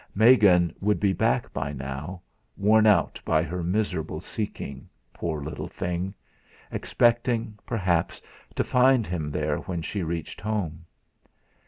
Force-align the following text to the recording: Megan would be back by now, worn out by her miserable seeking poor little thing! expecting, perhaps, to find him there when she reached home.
Megan 0.15 0.73
would 0.81 0.99
be 0.99 1.13
back 1.13 1.53
by 1.53 1.73
now, 1.73 2.23
worn 2.57 2.87
out 2.87 3.21
by 3.23 3.43
her 3.43 3.61
miserable 3.61 4.19
seeking 4.19 4.89
poor 5.13 5.43
little 5.43 5.67
thing! 5.67 6.15
expecting, 6.71 7.55
perhaps, 7.67 8.19
to 8.55 8.63
find 8.63 9.05
him 9.05 9.29
there 9.29 9.57
when 9.57 9.83
she 9.83 10.01
reached 10.01 10.41
home. 10.41 10.85